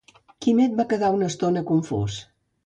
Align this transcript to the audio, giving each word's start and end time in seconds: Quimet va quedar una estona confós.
Quimet 0.45 0.73
va 0.79 0.85
quedar 0.93 1.11
una 1.19 1.29
estona 1.33 1.63
confós. 1.73 2.19